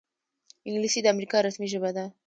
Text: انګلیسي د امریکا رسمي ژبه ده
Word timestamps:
انګلیسي 0.67 0.99
د 1.01 1.07
امریکا 1.13 1.37
رسمي 1.45 1.67
ژبه 1.73 1.89
ده 1.95 2.05